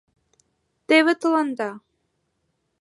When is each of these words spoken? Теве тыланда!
Теве 0.87 1.13
тыланда! 1.21 1.69